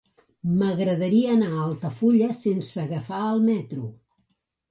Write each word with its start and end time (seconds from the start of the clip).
M'agradaria 0.61 1.33
anar 1.33 1.49
a 1.49 1.59
Altafulla 1.65 2.31
sense 2.39 2.81
agafar 2.85 3.19
el 3.35 3.45
metro. 3.53 3.87